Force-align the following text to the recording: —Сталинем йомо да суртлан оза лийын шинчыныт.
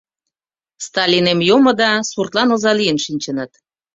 —Сталинем 0.85 1.39
йомо 1.47 1.71
да 1.81 1.89
суртлан 2.09 2.49
оза 2.55 2.71
лийын 2.79 2.97
шинчыныт. 3.05 3.51